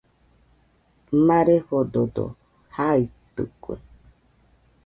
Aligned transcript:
Marefododo 1.27 2.25
jaitɨkue 2.75 3.75